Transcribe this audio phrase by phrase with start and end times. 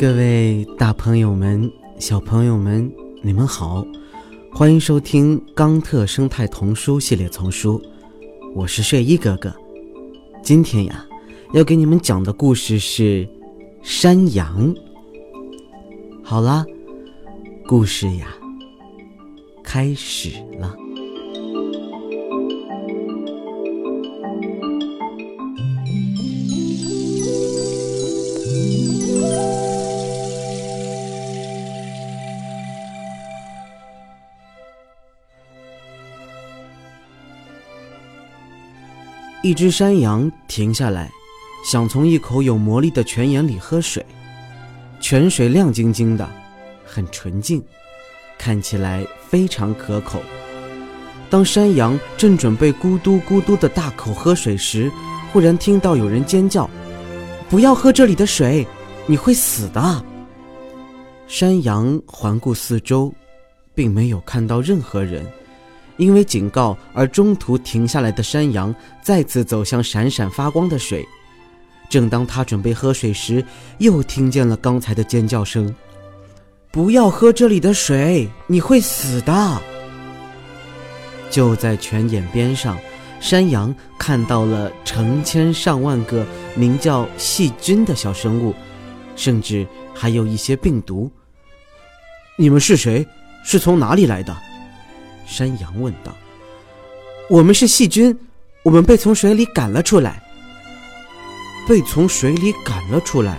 [0.00, 3.86] 各位大朋友们、小朋友们，你们好，
[4.50, 7.78] 欢迎收听《冈特生态童书系列丛书》，
[8.54, 9.54] 我是睡衣哥哥。
[10.42, 11.06] 今天呀，
[11.52, 13.28] 要给你们讲的故事是
[13.82, 14.74] 山羊。
[16.22, 16.64] 好啦，
[17.66, 18.28] 故事呀，
[19.62, 20.74] 开始了。
[39.42, 41.10] 一只山羊停下来，
[41.64, 44.04] 想从一口有魔力的泉眼里喝水。
[45.00, 46.28] 泉水亮晶晶的，
[46.84, 47.62] 很纯净，
[48.36, 50.20] 看起来非常可口。
[51.30, 54.92] 当山羊正准备咕嘟咕嘟的大口喝水时，
[55.32, 56.68] 忽然听到有人尖叫
[57.48, 58.66] ：“不要喝这里的水，
[59.06, 60.04] 你会死的！”
[61.26, 63.10] 山羊环顾四周，
[63.74, 65.26] 并没有看到任何人。
[66.00, 71.06] 因为警告而中途停下来的山羊再次走向闪闪发光的水。
[71.90, 73.44] 正当他准备喝水时，
[73.78, 75.72] 又听见了刚才的尖叫声
[76.72, 79.60] ：“不要喝这里的水，你会死的！”
[81.30, 82.78] 就在泉眼边上，
[83.20, 88.54] 山羊看到了成千上万个名叫细菌的小生物，
[89.16, 91.10] 甚至还有一些病毒。
[92.38, 93.06] 你们是谁？
[93.44, 94.34] 是从哪里来的？
[95.30, 96.12] 山羊问道
[97.30, 98.18] ：“我们是细菌，
[98.64, 100.20] 我们被从水里赶了出来。
[101.68, 103.38] 被从水里赶了出来，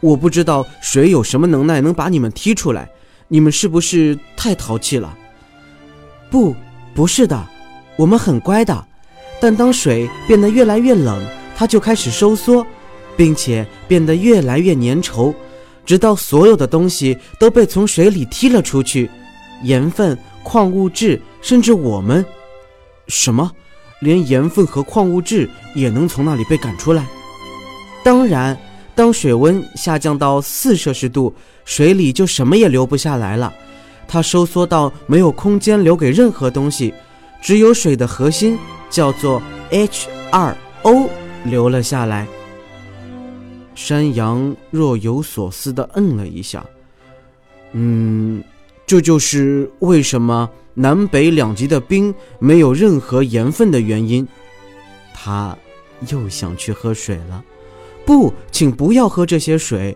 [0.00, 2.90] 我不知道水有什么能耐能把你们踢出来。
[3.28, 5.16] 你们是不是太淘气了？
[6.28, 6.52] 不，
[6.96, 7.46] 不是的，
[7.96, 8.84] 我们很乖的。
[9.40, 11.24] 但当水变得越来越冷，
[11.56, 12.66] 它就开始收缩，
[13.16, 15.32] 并且变得越来越粘稠，
[15.86, 19.08] 直到所有的东西都被从水里踢了出去，
[19.62, 22.24] 盐分。”矿物质，甚至我们，
[23.08, 23.50] 什么，
[24.00, 27.06] 连盐分和矿物质也能从那里被赶出来？
[28.04, 28.58] 当然，
[28.94, 31.34] 当水温下降到四摄氏度，
[31.64, 33.52] 水里就什么也留不下来了，
[34.06, 36.92] 它收缩到没有空间留给任何东西，
[37.40, 38.58] 只有水的核心
[38.88, 41.08] 叫做 H2O
[41.44, 42.26] 留了下来。
[43.74, 46.64] 山羊若有所思地嗯了一下，
[47.72, 48.42] 嗯。
[48.86, 54.26] 这就是为什么南北两极的冰没有任何盐分的原因。
[55.12, 55.54] 他
[56.08, 57.44] 又想去喝水了。
[58.06, 59.94] 不，请不要喝这些水。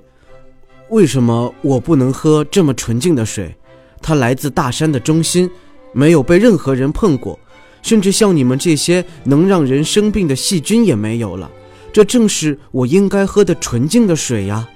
[0.91, 3.57] 为什么我不能喝这么纯净的水？
[4.03, 5.51] 它来自大山的中心，
[5.95, 7.39] 没有被任何人碰过，
[7.81, 11.51] 甚至像你们这些能让人生病的细菌也没有了。
[11.95, 14.69] 这正是我应该喝的纯净的水呀。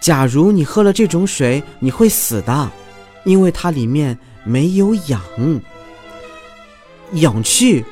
[0.00, 2.70] 假如你喝了这种水，你会死的。
[3.24, 5.20] 因为它里面没有氧，
[7.12, 7.84] 氧气，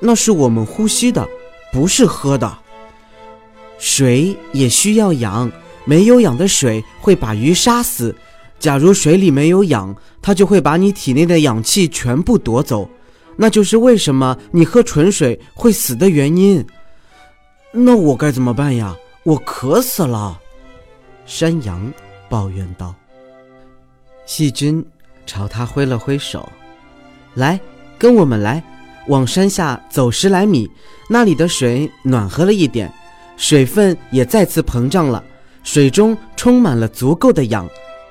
[0.00, 1.28] 那是我们呼吸的，
[1.72, 2.58] 不是喝的。
[3.78, 5.50] 水也需要氧，
[5.84, 8.14] 没有氧的水会把鱼杀死。
[8.58, 12.88] 假如水里没有氧，它就会把你体内的氧气全部夺走。
[13.36, 16.64] 那就是为什么你喝纯水会死的原因。
[17.70, 18.96] 那我该怎么办呀？
[19.24, 20.40] 我渴死了。
[21.26, 21.92] 山羊
[22.30, 22.94] 抱怨道。
[24.24, 24.82] 细菌
[25.26, 26.48] 朝他挥了挥手，
[27.34, 27.60] 来，
[27.98, 28.62] 跟我们来，
[29.08, 30.70] 往山下走十来米，
[31.08, 32.90] 那里的水暖和了一点，
[33.36, 35.22] 水分也再次膨胀了，
[35.62, 37.68] 水中充满了足够的氧，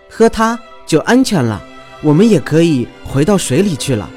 [0.09, 1.63] 喝它就安全了。
[2.03, 4.09] 我们也可以回到水里去了。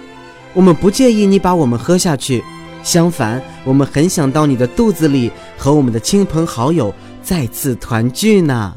[0.53, 2.43] 我们不介意你把我们喝下去，
[2.83, 6.93] 相反，我们很想到你的肚子里和我们的亲朋好友
[7.23, 8.75] 再次团聚呢。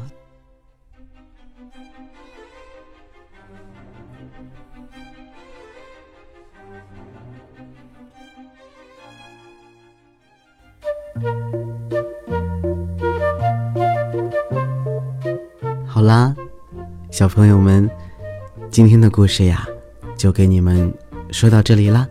[15.85, 16.35] 好啦，
[17.11, 17.89] 小朋友们，
[18.71, 19.67] 今天的故事呀，
[20.17, 20.91] 就给你们
[21.31, 22.07] 说到这里啦。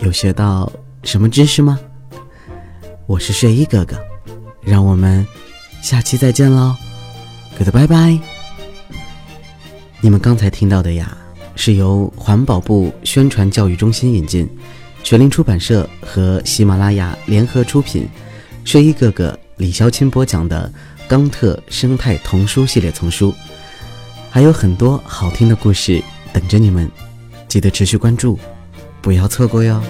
[0.00, 0.70] 有学到
[1.04, 1.78] 什么知识吗？
[3.06, 3.96] 我是睡衣哥哥，
[4.60, 5.24] 让我们
[5.82, 6.74] 下期再见喽
[7.56, 8.18] ，good 拜拜。
[10.00, 11.16] 你们刚才听到的呀，
[11.56, 14.48] 是由环保部宣传教育中心引进。
[15.02, 18.08] 雪林出版社和喜马拉雅联合出品，
[18.64, 20.70] 睡衣哥哥李潇钦播讲的
[21.08, 23.32] 《冈特生态童书》系列丛书，
[24.30, 26.90] 还有很多好听的故事等着你们，
[27.46, 28.38] 记得持续关注，
[29.00, 29.80] 不要错过哟。